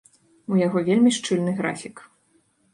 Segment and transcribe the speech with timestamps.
[0.53, 2.05] У яго вельмі шчыльны графік.